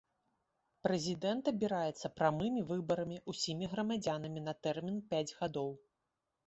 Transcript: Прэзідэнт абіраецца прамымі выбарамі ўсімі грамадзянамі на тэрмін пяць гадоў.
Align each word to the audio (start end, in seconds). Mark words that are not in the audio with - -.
Прэзідэнт 0.85 1.51
абіраецца 1.51 2.11
прамымі 2.21 2.65
выбарамі 2.73 3.21
ўсімі 3.35 3.65
грамадзянамі 3.75 4.49
на 4.49 4.53
тэрмін 4.67 4.97
пяць 5.15 5.29
гадоў. 5.39 5.71